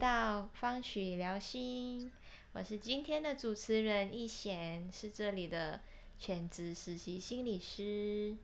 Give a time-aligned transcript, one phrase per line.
[0.00, 2.10] 到方许聊心，
[2.54, 5.78] 我是今天的主持人易贤，是这里的
[6.18, 8.34] 全职实习心理师。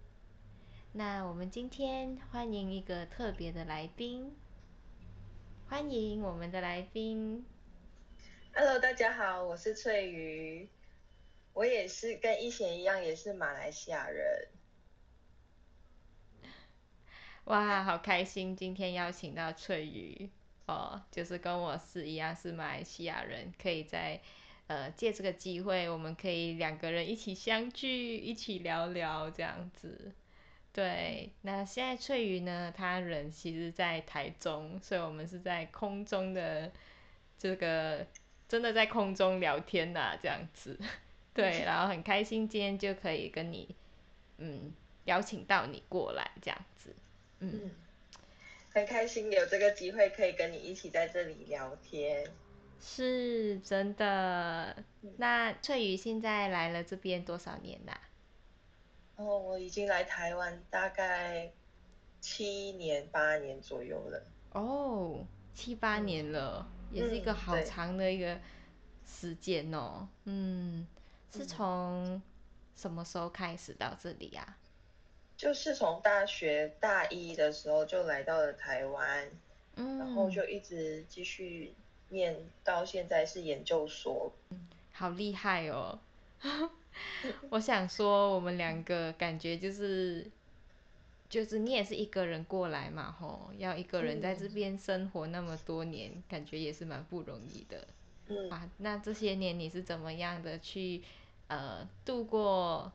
[0.92, 4.36] 那我们今天欢迎一个特别的来宾，
[5.66, 7.46] 欢迎我们的来宾。
[8.54, 10.68] Hello，大家好，我是翠瑜，
[11.54, 14.48] 我也是跟一贤一样，也是马来西亚人。
[17.44, 18.54] 哇，好开心！
[18.54, 20.28] 今天邀请到翠瑜
[20.66, 24.20] 哦，就是跟我是一样是马来西亚人，可以在
[24.66, 30.12] 呃借这个机会，我们可以两个人一起相聚，一起聊聊这样子。
[30.72, 36.70] 对，那现在翠瑜呢，她人其实在台中，所以我们是在空中的
[37.38, 38.06] 这个
[38.46, 40.78] 真的在空中聊天呐、这样子。
[41.32, 43.74] 对，然后很开心今天就可以跟你
[44.38, 44.72] 嗯
[45.04, 46.94] 邀请到你过来这样子。
[47.38, 47.70] 嗯，
[48.76, 52.30] 很开心有这个机会可以跟你一起在这里聊天。
[52.78, 54.76] 是真的。
[55.16, 57.98] 那翠瑜现在来了这边多少年啦、
[59.16, 61.50] 哦，我已经来台湾大概
[62.20, 64.22] 七年八年左右了。
[64.52, 68.38] 哦，七八年了，也是一个好长的一个
[69.06, 70.06] 时间哦。
[70.24, 70.86] 嗯，
[71.32, 72.22] 是嗯从
[72.76, 74.58] 什么时候开始到这里啊？
[75.36, 79.30] 就是从大学大一的时候就来到了台湾，
[79.76, 81.74] 嗯，然后就一直继续
[82.08, 82.34] 念
[82.64, 84.32] 到现在是研究所。
[84.92, 85.98] 好厉害哦！
[87.50, 90.30] 我想说，我们两个感觉就是，
[91.28, 97.86] 就是你也是一个人过来嘛，吼，要一个人在这嗯边生活那么多年，感觉也是蛮不容易的。
[98.28, 101.02] 嗯，啊，那这些年你是怎么样的去
[101.48, 102.90] 呃度过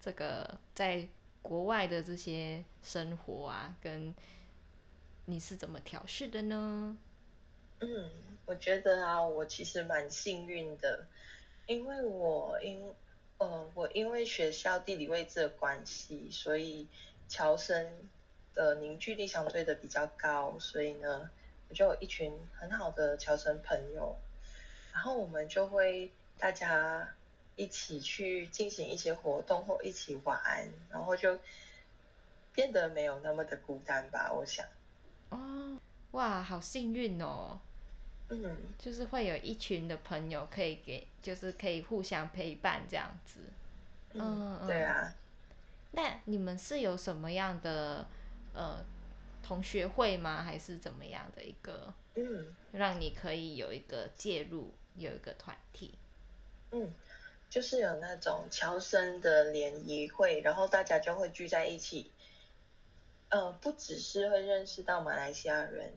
[0.00, 1.06] 这个在
[1.46, 3.76] 国外的这些生活啊？
[3.80, 4.12] 跟
[5.26, 6.96] 你是怎么调试的呢？
[7.78, 8.10] 嗯，
[8.46, 11.06] 我觉得啊，我其实蛮幸运的，
[11.68, 12.92] 因为我因
[13.38, 16.88] 呃我因为学校地理位置的关系，所以
[17.28, 17.86] 侨生
[18.52, 21.30] 的凝聚力相对的比较高，所以呢，
[21.68, 24.16] 我就有一群很好的侨生朋友，
[24.92, 27.14] 然后我们就会大家
[27.56, 31.38] 一起去进行一些活动或一起玩，然后就
[32.52, 34.64] 变得没有那么的孤单吧，我想，
[35.30, 35.78] 哦，
[36.12, 37.58] 哇，好幸运哦！
[38.28, 38.56] 嗯。
[38.78, 43.40] 就是会有一群的朋友可以给，就是可以互相陪伴这样子。
[44.14, 45.12] 嗯嗯，对啊，
[45.92, 48.06] 那你们是有什么样的
[48.54, 48.84] 呃
[49.42, 50.42] 同学会吗？
[50.42, 55.98] 还是怎么样的一个嗯让你可以有一个介入，有一个团体？
[56.72, 56.92] 嗯，
[57.48, 62.10] 就是有那种侨生的联谊会，然后大家就会聚在一起，
[63.30, 65.92] 呃，不只是会认识到马来西亚人，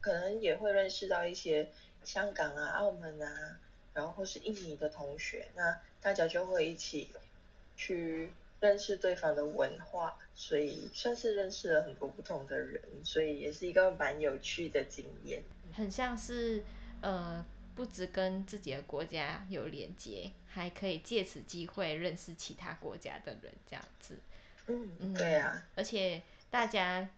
[0.00, 1.70] 可能也会认识到一些
[2.04, 3.58] 香港啊、澳门啊，
[3.94, 7.10] 然后或是印尼的同学，那大家就会一起
[7.76, 15.42] 去认识对方的文化，所以算是认识了很多不同的人，所以也是一个蛮有趣的经验。
[15.74, 16.62] 很像是
[17.00, 24.18] 呃，不只跟自己的国家有连接，还可以借此机会认识其他国家的人，这样子。
[24.66, 27.08] 嗯，嗯，对啊，而且大家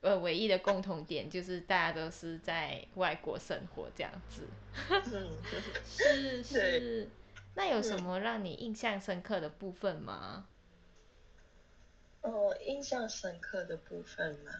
[0.00, 4.46] 呃唯一的共同点就是大家都是在外国生活这样子。
[5.12, 5.36] 嗯。
[5.86, 7.08] 是是，
[7.54, 10.46] 那有什嗯么让你印象深刻的部分吗？
[12.20, 14.52] 哦，印象深刻的部分嘛，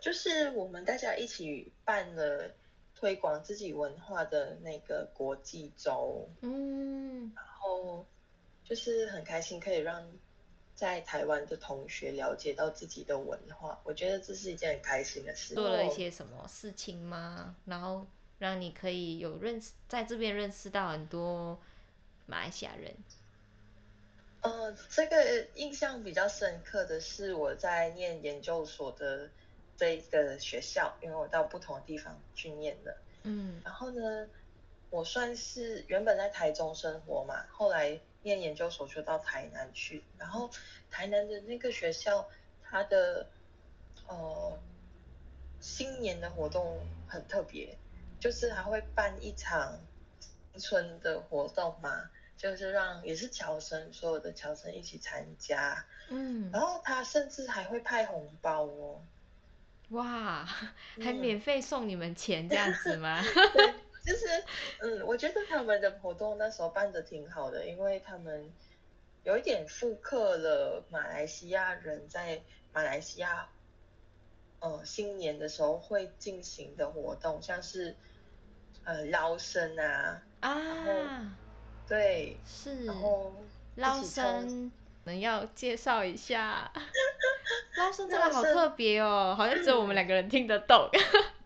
[0.00, 2.54] 就是我们大家一起办了
[2.98, 8.06] 推广自己文化的那个国际周，嗯，然后
[8.64, 10.10] 就是很开心可以让
[10.74, 15.54] 在台湾的同学了解到自己的文化，我觉得这是一件很开心的事。
[15.54, 17.54] 做了一些什么事情吗？
[17.66, 18.06] 然后
[18.38, 21.58] 让你可以有认识，在这边认识到很多
[22.26, 22.94] 马来西亚人。
[24.40, 29.28] 呃，这个印象比较深刻的是我在念研究所的
[29.76, 32.96] 这个学校，因为我到不同的地方去念的。
[33.22, 34.28] 嗯然后呢，
[34.90, 40.04] 我算是原本在台中生活嘛，后来念研究所就到台南去。
[40.16, 40.50] 然后
[40.90, 42.28] 台南的那个学校，
[42.62, 43.26] 它的
[44.06, 44.58] 呃
[45.60, 46.78] 新年的活动
[47.08, 47.76] 很特别，
[48.20, 49.78] 就是还会办一场
[50.20, 55.84] 新春的活动嘛，就是让也是侨生所有的侨生一起参加。
[56.08, 59.02] 嗯，然后他甚至还会派红包哦。
[59.90, 60.44] 哇，
[61.00, 63.22] 还嗯免费送你们钱这样子吗？
[63.54, 63.74] 对，
[64.04, 64.26] 就是
[64.80, 68.52] 嗯，我觉得他们的活动那时候办的挺好的，因为他们
[69.24, 72.42] 有一点复刻了马来西亚人在
[72.72, 73.48] 马来西亚，
[74.60, 77.96] 呃新年的时候会进行的活动，像是
[78.84, 81.36] 呃捞生啊，啊，
[81.88, 83.32] 对，是然后
[83.76, 84.72] 捞生，
[85.10, 86.72] 能要介绍一下。
[87.76, 90.88] 捞生这个捞生好特别哦，好像只有我们两个人听得懂。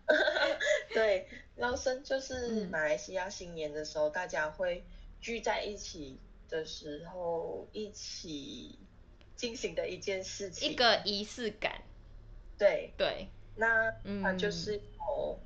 [0.93, 4.83] 对，捞生就是嗯马来西亚新年的时候，大家会
[5.19, 6.17] 聚在一起
[6.49, 8.77] 的时候一起
[9.35, 10.71] 进行的一件事情。
[10.71, 11.81] 一个仪式感，
[12.57, 13.91] 对，对，那
[14.21, 15.39] 它就嗯是有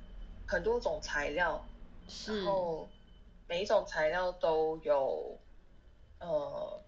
[0.46, 1.64] 很多种材料，
[2.08, 2.88] 是然后
[3.48, 5.38] 每一种材料都有
[6.20, 6.80] 呃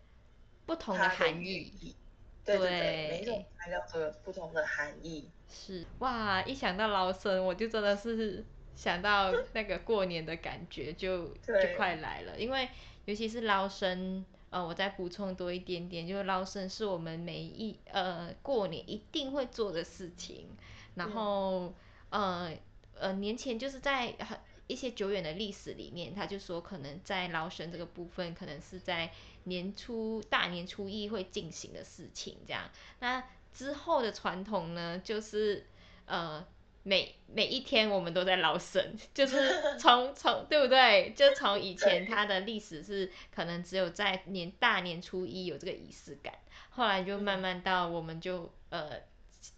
[0.68, 1.72] 不同的含寓义。
[1.80, 1.96] 意。
[2.44, 5.30] 对对对，每种材料都有不同的含义。
[5.48, 8.44] 是哇，一想到捞生，我就真的是
[8.76, 12.68] 想到 那个过年的感觉就就对快来了，因为
[13.06, 20.46] 尤其是捞生，呃，我再补充多一点点，就是捞生是我们每一呃过年一定会做的事情，
[20.94, 21.74] 然嗯后、
[22.10, 22.52] 呃
[22.94, 24.38] 呃年前就是在很
[24.68, 29.10] 一些久远的历史里面，他就说可能在捞神这个部分，可能是在
[29.44, 32.70] 年初大年初一会进行的事情，这样。
[33.00, 35.66] 那之后的传统呢，就是
[36.04, 36.46] 呃
[36.82, 39.38] 每每一天我们都在捞神，就是
[39.80, 41.14] 从从对不对？
[41.16, 46.34] 就从以前它的历史是可能只有在年大年初一有这个仪式感，
[46.68, 49.00] 后来就慢嗯慢到我们就呃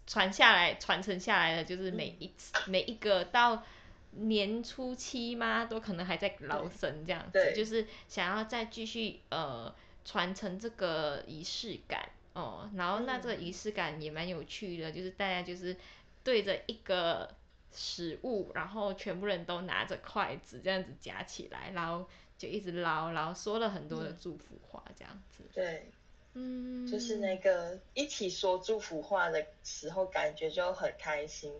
[0.07, 3.61] 传下来传承下来的，就是每一次、每一个到。
[4.11, 5.65] 年初七吗？
[5.65, 9.73] 都可能还在劳神这样子，就是想要再继续呃
[10.03, 12.69] 传承这个仪式感哦。
[12.75, 15.75] 然后那这个嗯仪式感也蛮有趣的，就是大家就是
[16.23, 17.33] 对着一个
[17.71, 22.05] 食物，然后全部人都拿着筷子这样子夹起来，然后
[22.37, 25.43] 就一直捞，然后说了很多的嗯祝福话这样子。
[25.53, 25.89] 对，
[26.33, 31.53] 嗯，就是那个一起说祝福话的时候，感觉就很开心。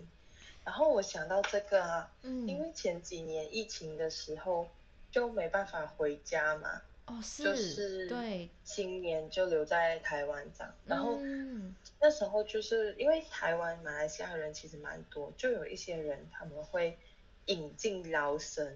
[0.63, 4.69] 然后我想到这个啊，嗯，因为前几年疫情的时候
[5.11, 10.73] 就没办法回家嘛，哦是，就是对，新年就留在台湾长。
[10.85, 16.97] 然后嗯那时候就是因为台湾马来西亚人其实蛮多，就有一些人他们会
[17.45, 18.75] 引进捞生，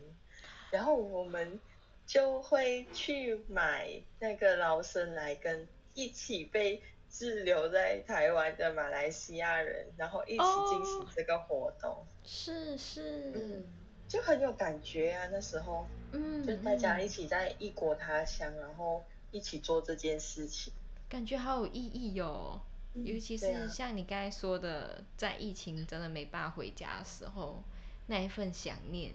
[0.71, 1.59] 然后我们
[2.07, 3.89] 就会去买
[4.19, 6.81] 那个捞生来跟一起被
[7.17, 13.63] 滞留在台湾的马来西亚人，然后一起进行哦这个活动，是是，嗯，
[14.05, 15.29] 就很有感觉啊。
[15.31, 20.73] 那时候嗯，就大家嗯一起在异国他乡，然后一起做这件事情。
[21.07, 22.59] 感觉好有意义哦。
[22.95, 27.63] 尤其是像你刚才说的，在疫情真的没办法回家的时候，
[28.07, 29.13] 那一份想念，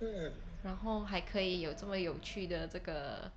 [0.00, 0.32] 嗯，
[0.64, 3.30] 然后还可以有这么有趣的这个，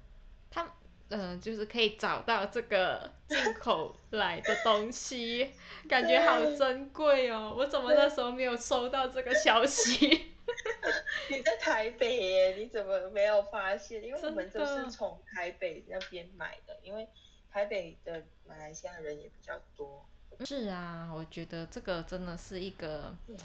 [0.49, 0.71] 他
[1.09, 5.51] 呃，就是可以找到这个进口来的东西，
[5.87, 7.53] 感觉好珍贵哦。
[7.57, 10.33] 我怎么那时候没有收到这个消息？
[11.29, 14.03] 你在台北耶，你怎么没有发现？
[14.03, 17.07] 因为我们都是从台北那边买的，因为
[17.51, 20.05] 台北的马来西亚人也比较多。
[20.45, 23.37] 是啊，我觉得这个真的是一个嗯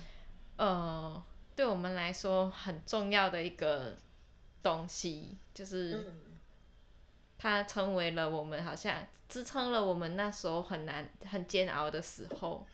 [0.56, 1.24] 呃，
[1.54, 3.96] 对我们来说很重要的一个
[4.62, 6.29] 东西，就是嗯，
[7.40, 12.66] 它成为了我们好像支撑了我们那时候很难很煎熬的时候，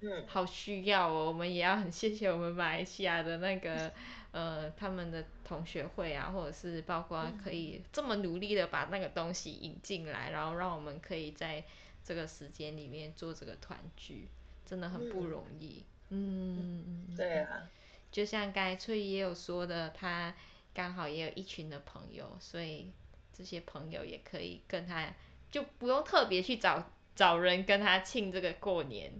[0.00, 1.26] 嗯，好需要哦。
[1.26, 3.92] 我们也要很谢谢我们马来西亚的那个
[4.32, 11.62] 呃他们的同学会啊，或者是包括可以这么努力的把那个东西引进来，然后让我们可以在
[12.04, 14.28] 这个时间里面做这个团聚，
[14.64, 15.84] 真的很不嗯容易。
[16.10, 17.68] 嗯，嗯嗯对啊，
[18.12, 20.34] 就像刚才翠也有说的，他
[20.74, 22.92] 刚好也有一群的朋友，所以
[23.36, 25.12] 这些朋友也可以跟他，
[25.50, 29.12] 就不用特别去找找人跟他庆这个过年，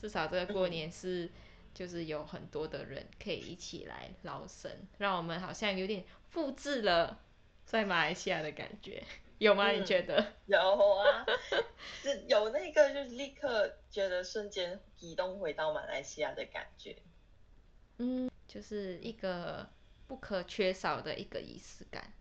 [0.00, 1.30] 至少这个过嗯年是、
[1.72, 7.20] 就是有很多的人可以一起来捞生，让我们好像有点复制了
[7.64, 9.04] 在马来西亚的感觉，
[9.38, 9.70] 有吗？
[9.70, 10.32] 你嗯觉得？
[10.46, 11.24] 有啊，
[12.02, 16.96] 是有那个就是立刻觉得瞬间移动回到马来西亚的感觉。
[17.98, 19.68] 嗯，就是一个
[20.08, 22.12] 不可缺少的一个仪式感。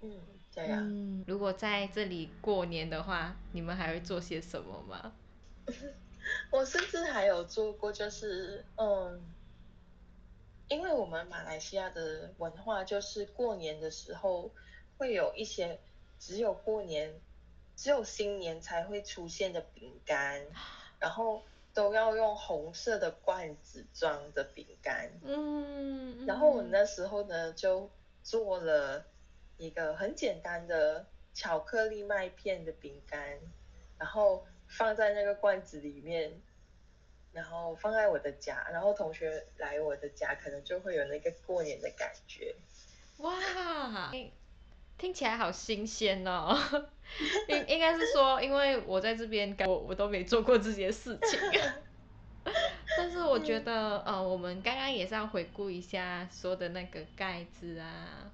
[0.00, 0.20] 嗯，
[0.58, 5.12] 对啊，嗯，如果在这里过年的话，你们还会做些什么吗？
[6.50, 9.22] 我甚至还有做过，就是嗯，
[10.66, 14.50] 因为我们马来西亚的文化就是过年的时候
[14.96, 15.78] 会有一些
[16.18, 17.14] 只有过年、
[17.76, 20.44] 只有新年才会出现的饼干，
[20.98, 25.12] 然后都要用红色的罐子装的饼干。
[25.22, 27.88] 嗯，然后我嗯那时候呢就
[28.24, 29.04] 做了
[29.58, 33.38] 一个很简单的巧克力麦片的饼干，
[33.98, 36.40] 然后放在那个罐子里面，
[37.32, 42.54] 然后放在我的家，然后同学来我的家，可能就会有那个过年的感觉。
[43.18, 44.10] 哇，
[44.96, 46.56] 听起来好新鲜哦！
[47.48, 51.38] 应应该是说，因为我在这边，我我都没做过这些事情。
[52.96, 58.32] 但是我觉得，呃，我们刚刚也是要回顾一下说的那个盖子啊，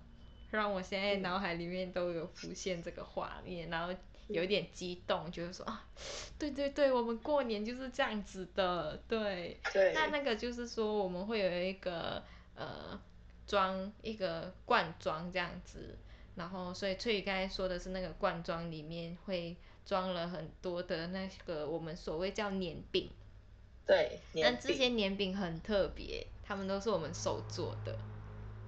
[0.55, 3.95] 让我现在脑海里面都有浮现这个画面，然后
[4.29, 5.87] 有点激动，就是说啊，
[6.39, 9.59] 对对对，我们过年就是这样子的，对。
[9.73, 9.93] 对。
[9.95, 12.23] 那那个就是说，我们会有一个
[12.55, 13.01] 呃。
[13.47, 15.99] 装一个罐装这样子，
[16.35, 23.11] 然后所以翠雨刚才说的是那个罐装里面会装了很多的那个我们所谓叫年饼，
[23.87, 27.99] 对，但这些年饼很特别，他们都是我们手做的，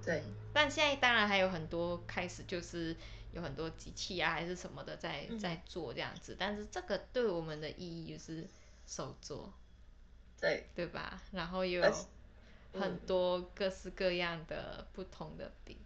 [0.07, 0.23] 对。
[0.55, 2.97] 但现在当然还有很多开始就是
[3.33, 8.47] 有很多机器啊还是什么的在在做这样子，但是这个对我们的意义就是
[8.87, 9.53] 手做，
[10.41, 11.21] 对，对吧？
[11.33, 11.83] 然后又。
[12.73, 15.79] 很多各式各样的不同的饼，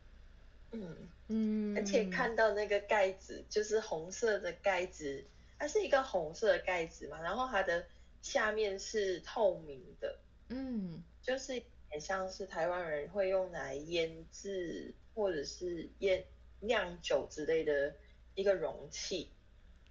[0.73, 0.97] 嗯
[1.29, 5.25] 嗯，而且看到那个盖子，就是红色的盖子，
[5.57, 7.87] 它是一个红色的盖子嘛，然后它的
[8.23, 16.25] 下面是透明的，嗯，就是很像是台湾人会用来腌制或者是腌
[16.61, 17.95] 酿酒之类的
[18.35, 19.31] 一个容器，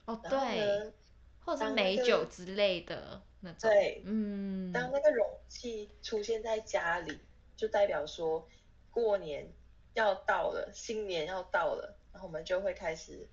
[0.06, 0.92] 哦对，
[1.44, 3.22] 或者是美酒之类的。
[3.42, 7.20] 那对，嗯，当那个容器出现在家里，
[7.56, 8.48] 就代表说
[8.92, 9.52] 过年
[9.94, 13.28] 要到了，新年要到了，然后我们就会开始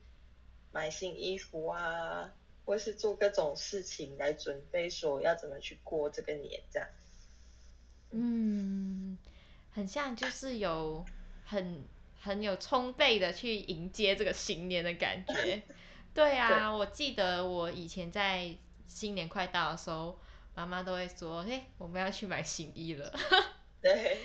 [0.73, 2.33] 买新衣服啊，
[2.65, 6.89] 或是做各种事情来准备，说要怎么去过这个年，这样。
[8.17, 9.19] 嗯，
[9.73, 11.05] 很像就是有
[11.45, 11.85] 很
[12.21, 15.63] 很有充沛的去迎接这个新年的感觉。
[16.15, 18.57] 对啊，我记得我以前在。
[18.89, 20.19] 新年快到的时候，
[20.55, 23.13] 妈妈都会说：“哎，我们要去买新衣了。
[23.83, 24.17] ”对，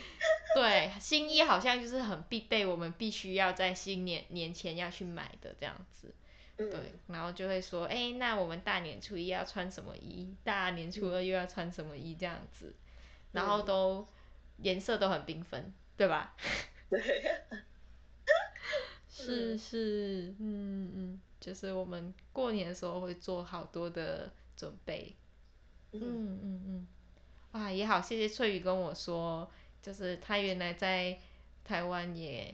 [0.55, 6.15] 对，新衣好像就是很必备，我们必须要在新年年前要去买的这样子。
[6.55, 10.33] 对，然后就会说：“哎，那我们大年初一要穿什么衣？
[10.45, 12.15] 大年初二又要穿什么衣？
[12.17, 12.73] 这样子，
[13.31, 14.07] 然后都
[14.57, 16.35] 颜色都很缤纷，对吧？”
[16.89, 16.99] 对，
[19.09, 24.31] 是是，嗯嗯，就是我们过年的时候会做好多的。
[24.53, 25.15] 准备，
[25.91, 25.99] 嗯。
[26.01, 26.87] 嗯嗯，
[27.53, 29.49] 哇，也好，谢谢翠雨跟我说，
[29.81, 31.17] 就是他原来在
[31.63, 32.53] 台湾也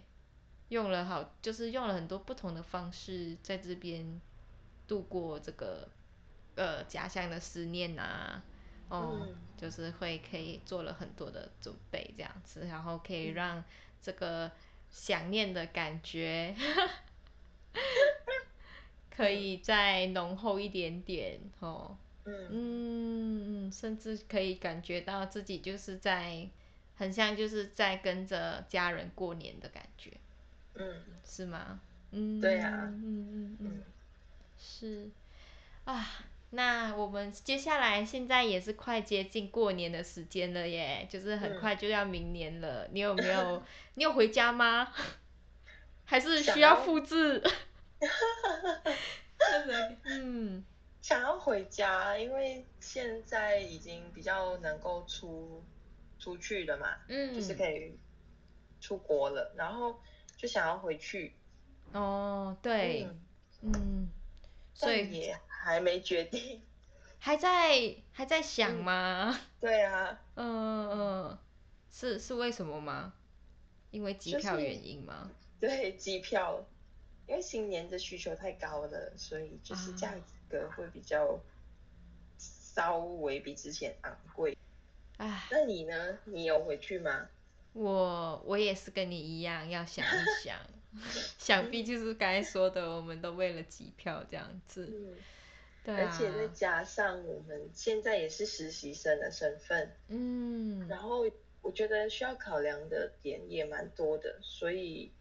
[0.69, 4.21] 用了好，就是用了很多不同的方式在这边
[4.87, 5.89] 度过这个
[6.55, 8.41] 呃家乡的思念呐，
[8.89, 9.27] 哦，
[9.57, 13.63] 就是会可以做了很多的准备这样子，然后可以让
[14.01, 14.51] 这个
[14.89, 16.55] 想念的感觉。
[19.09, 23.65] 可以再浓厚一点点，哦，嗯。
[23.67, 26.47] 嗯，甚至可以感觉到自己就是在，
[26.95, 30.11] 很像就是在跟着家人过年的感觉，
[30.75, 31.79] 嗯，是吗？
[32.11, 33.83] 嗯，对呀，嗯嗯嗯，
[34.57, 35.09] 是，
[35.85, 36.07] 啊，
[36.49, 43.61] 那我们接下来现在也是快接近过年的时间了耶，就是很快就要明年了，你有没有？
[43.95, 44.93] 你有回家吗？
[46.05, 47.43] 还是需要复制？
[50.05, 50.63] 嗯，
[51.01, 55.61] 想要回家，因为现在已经比较能够出
[56.17, 57.97] 出去了嘛，嗯，就是可以
[58.79, 59.99] 出国了，然后
[60.37, 61.33] 就想要回去。
[61.91, 63.09] 哦，对，
[63.61, 64.09] 嗯，
[64.73, 65.37] 所以也
[65.67, 66.61] 还没决定，
[67.19, 69.37] 还在还在想吗？
[69.59, 71.37] 对啊，嗯嗯，
[71.91, 73.13] 是是为什么吗？
[73.91, 75.29] 因为机票原因吗？
[75.59, 76.65] 对，机票。
[77.27, 80.13] 因为新年的需求太高了，所以就是价
[80.47, 81.37] 格会比较
[82.37, 84.57] 稍微比之前昂贵。
[85.17, 86.17] 唉，那你呢？
[86.23, 87.27] 你有回去吗？
[87.73, 90.09] 我我也是跟你一样，要想一
[90.41, 90.57] 想。
[91.37, 94.87] 想必就是刚才说的，我们都为了机票这样子。
[94.89, 95.17] 嗯。
[95.87, 99.95] 对而且再加上我们现在也是实习生的身份。
[100.07, 100.87] 嗯。
[100.87, 101.25] 然后
[101.61, 105.11] 我觉得需要考量的点也蛮多的，所以。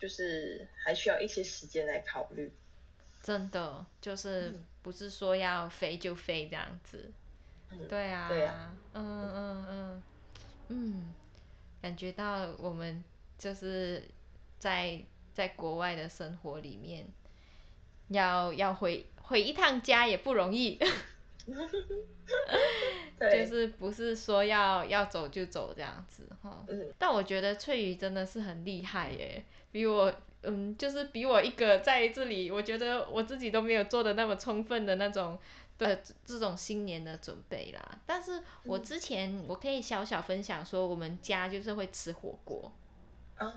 [0.00, 2.52] 就是还需要一些时间来考虑，
[3.22, 4.52] 真的就是
[4.82, 7.08] 不是说要飞就飞这样子，
[7.88, 10.02] 对啊，对啊，嗯嗯嗯
[10.70, 11.14] 嗯，
[11.80, 13.04] 感觉到我们
[13.38, 14.02] 就是
[14.58, 15.00] 在
[15.32, 17.06] 在国外的生活里面，
[18.08, 20.78] 要要回回一趟家也不容易，
[23.18, 26.64] 就是不是说要要走就走这样子哈，
[26.98, 29.44] 但我觉得翠雨真的是很厉害耶。
[29.70, 30.12] 比我，
[30.42, 35.38] 嗯，就是比我一个在这里，我觉得我自己都没有做的那么充分的那种
[35.78, 37.98] 的这种新年的准备啦。
[38.04, 42.70] 但是我之前我可以小小分享说，我们家就是会吃火锅。
[43.36, 43.50] 啊，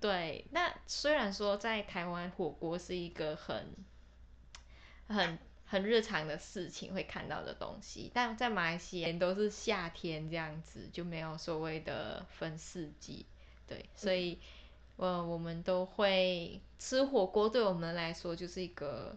[0.00, 3.66] 对，那虽然说在台湾火锅是一个很
[5.08, 13.26] 很很日常的事情会看到的东西，但在马来西亚都是夏天这样子，就没有所谓的分四季。
[13.66, 14.38] 对，所以
[14.96, 19.16] 呃我们都会吃火锅，对我们来说就是一个。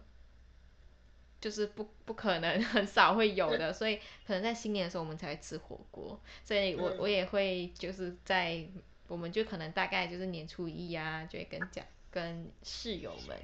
[1.40, 8.62] 就是不不可能很少会有的，所以可能在新年的时候我们才会吃火锅，所以我我也会就是在
[9.08, 13.38] 我们就可能大概就是年初一啊，就会跟讲跟室友们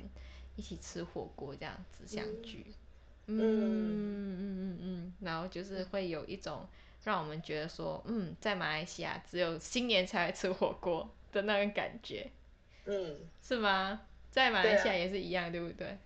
[0.56, 2.66] 一起吃火锅这样子相聚，
[3.26, 3.38] 嗯。
[3.38, 6.66] 嗯嗯嗯，然后就是会有一种
[7.04, 12.30] 让我们觉得说，嗯，在马来西亚只有新年才会吃火锅的那种感觉，
[12.84, 14.00] 嗯，是吗？
[14.30, 15.96] 在马来西亚也是一样，对不对？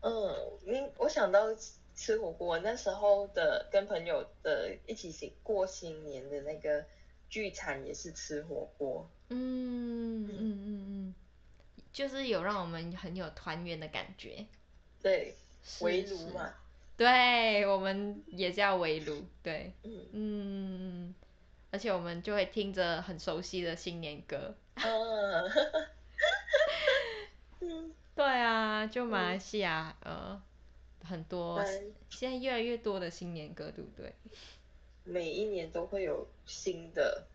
[0.00, 0.12] 嗯，
[0.66, 1.46] 因我想到
[1.94, 6.84] 吃火锅那时候的跟朋友的一起新过新年的那个
[7.28, 9.08] 聚餐也是吃火锅。
[9.30, 11.14] 嗯嗯嗯嗯，
[11.96, 14.44] 就是有让我们很有团圆的感觉。
[15.02, 15.34] 对，
[15.80, 16.52] 围炉嘛。
[16.94, 19.24] 对，我们也叫围炉。
[19.42, 21.14] 对，嗯嗯，
[21.70, 24.54] 而且我们就会听着很熟悉的新年歌。
[27.60, 27.94] 嗯。
[28.14, 30.38] 对啊，就马来西亚呃
[31.02, 31.64] 很多，
[32.10, 34.12] 现在越来越多的新年歌，对不对？
[35.04, 37.26] 每一年都会有新的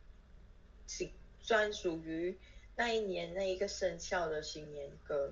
[0.85, 2.37] 新专属于
[2.81, 5.31] 那一年那一个生肖的新年歌。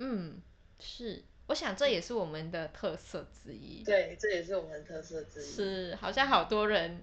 [0.00, 0.42] 嗯，
[0.80, 3.84] 是，我想这也是我们的特色之一。
[3.84, 5.44] 对，这也是我们的特色之一。
[5.44, 7.00] 是，好像好多人，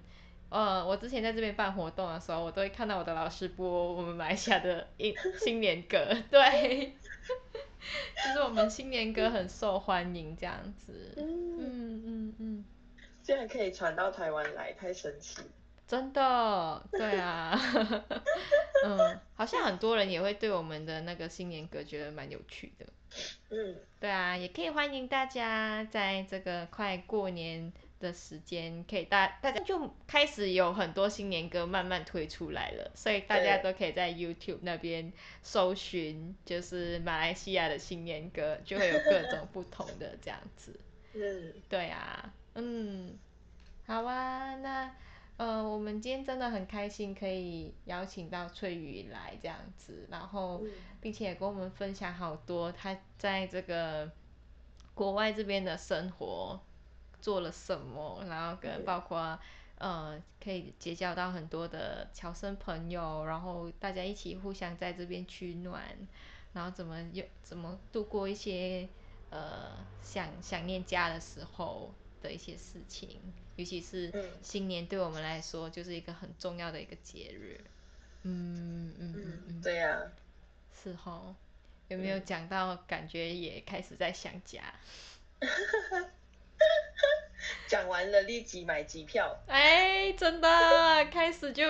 [0.50, 6.92] 呃，我之前在这边办活动的时候，我都会看到我的老师播我们马来西亚的新 新年歌，对。
[8.22, 11.14] 就是我们新年歌很受欢迎，这样子。
[11.16, 12.64] 嗯嗯嗯嗯，
[13.22, 15.40] 竟然可以传到台湾来，太神奇！
[15.88, 17.58] 真的，对啊。
[18.84, 22.86] 嗯，好像很多人也会对我们的那个新年歌觉得蛮有趣的。
[23.50, 27.72] 嗯，对啊，也可以欢迎大家在这个快过年。
[28.00, 35.12] 的时间可以大大家就开始有很多新年歌慢慢推出来了，所以大家都可以在 YouTube 那边
[35.42, 40.80] 搜寻，就是马来西亚的新年歌，就会有各种不同的这样子。
[41.12, 43.18] 嗯，对啊，嗯，
[43.86, 44.90] 好啊，那
[45.40, 50.62] 呃，我们今天真的很开心可以邀请到翠雨来这样子，然后
[51.00, 54.10] 并且跟我们分享好多他在这个
[54.92, 56.60] 国外这边的生活。
[57.22, 59.38] 做了什么，然后跟包括
[59.76, 65.82] 呃，可以结交到很多的侨生朋友，然后大家一起互相在这边取暖，
[66.54, 68.88] 然后怎么又怎么度过一些
[69.28, 73.20] 呃想想念家的时候的一些事情，
[73.60, 74.10] 尤其是
[74.42, 77.60] 新年对我们来说就是一个很重要的一个节日。
[78.22, 80.00] 嗯嗯嗯嗯，对呀，
[80.82, 81.36] 是哈，
[81.88, 84.62] 有没有讲到感觉也开始在想家？
[87.68, 89.38] 讲完了，立即买机票。
[89.46, 91.66] 哎，真的，开始就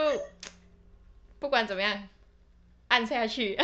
[1.41, 2.09] 不管怎么样，
[2.87, 3.59] 按下去，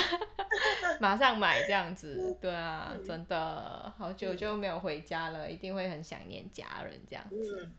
[0.99, 2.37] 马上买这样子。
[2.41, 7.63] 对啊，真的，好久就没有回家了，一定会很想念家人这样子。
[7.63, 7.73] 嗯，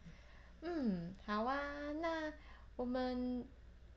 [1.25, 1.59] 好啊，
[2.01, 2.33] 那
[2.75, 3.45] 我们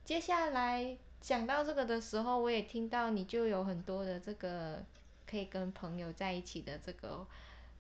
[0.05, 4.85] 接下来讲到这个的时候，我也听到你就有很多的这个
[5.27, 7.27] 可以跟朋友在一起的这个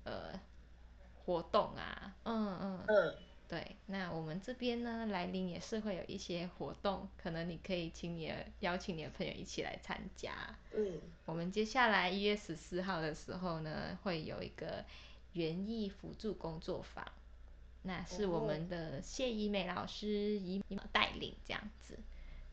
[0.04, 0.40] 呃。
[1.22, 3.14] 活动啊，嗯嗯嗯，
[3.46, 10.32] 对，那我们这边呢，来临也是会有一些活动，可能你可以请你的邀请你的朋友一起来参加。
[10.74, 14.84] 嗯，我们接下来一月十四号的时候呢，会有一个
[15.34, 17.06] 园艺辅助工作坊，
[17.82, 21.98] 那是我们的谢怡美老师以以带领这样子。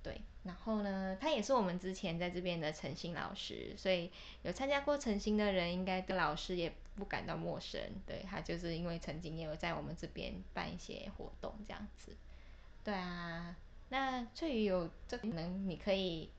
[0.04, 4.10] 对，然后呢，他也是我们之前在这边的诚心老师，所以
[4.44, 7.82] 有参加过诚心的人，应该对老师也不感到陌生。
[8.06, 12.16] 对他就是因为曾经也有在我们这边办一些活动这样子。
[12.86, 13.58] 对啊，
[13.90, 16.30] 那翠宇有这可能，你可以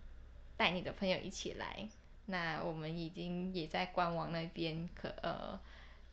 [0.56, 1.88] 带你的朋友一起来。
[2.24, 5.58] 那我们已经也在官网那边可呃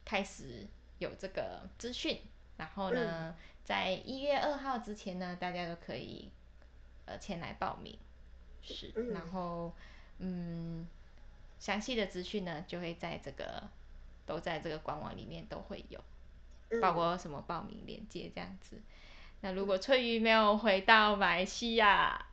[0.04, 0.66] 开始
[0.98, 2.20] 有这个资讯，
[2.58, 6.30] 然后呢，在一月二号之前呢，大家都可以。
[7.08, 7.96] 呃，前来报名
[8.63, 9.72] 是，然后
[10.18, 10.88] 嗯，
[11.60, 13.62] 详细的资讯呢，就会在这个
[14.26, 16.04] 都在这个官网里面都会有，
[16.82, 18.82] 包括什么报名链接这样子。
[19.41, 22.26] 那如果翠玉没有回到马来西亚，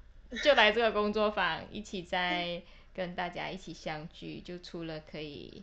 [0.43, 2.63] 就来这个工作坊，一起在
[2.95, 5.63] 跟大家一起相聚，就除了可以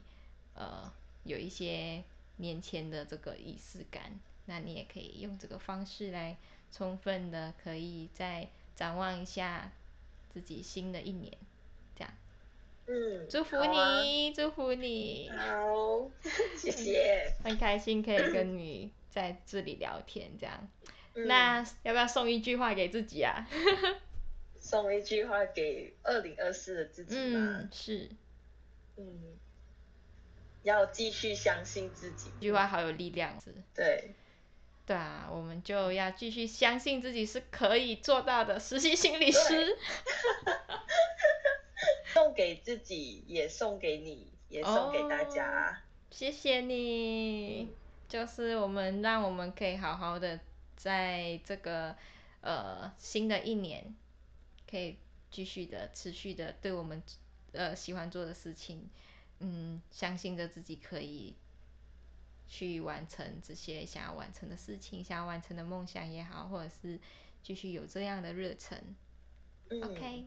[0.54, 0.94] 呃
[1.24, 2.04] 有一些
[2.36, 4.20] 年前的这个仪式感。
[4.50, 6.36] 那你也可以用这个方式来
[6.72, 9.72] 充分的可以再展望一下
[10.34, 11.32] 自己新的一年，
[11.96, 12.12] 这样。
[12.88, 16.10] 嗯，祝福你，祝福你，好，
[16.58, 17.32] 谢谢。
[17.46, 20.68] 很开心可以跟你在这里聊天，这样。
[21.16, 23.48] 嗯那要不要送一句话给自己啊？
[24.60, 28.10] 送一句话给二零二四的自己吗嗯，，是，
[28.96, 29.38] 嗯，
[30.64, 32.30] 要继续相信自己。
[32.40, 33.54] 这句话好有力量，是。
[33.76, 34.14] 对，
[34.90, 39.78] 对啊，我们就要继续相信自己是可以做到的实习心理师。
[42.12, 45.84] 送给自己，也送给你，也送给大家。
[46.10, 47.72] 谢谢你，
[48.08, 50.40] 就是我们让我们可以好好的
[50.76, 51.96] 在这个
[52.42, 53.96] 呃新的一年，
[54.68, 54.98] 可以
[55.30, 57.04] 继续的持续的对我们
[57.52, 58.90] 呃喜欢做的事情，
[59.38, 61.36] 嗯，相信着自己可以
[62.50, 67.00] 去完成这些想要完成的事情，想要完成的梦想也好，或者是
[67.44, 68.78] 继续有这样的热忱。
[69.70, 70.26] 嗯 OK，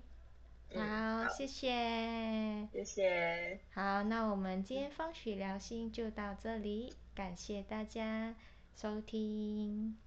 [0.71, 2.69] 嗯好，谢谢。
[2.73, 8.35] 谢谢，好，那我们今天风许聊心就到这里，感谢大家
[8.77, 9.99] 收听。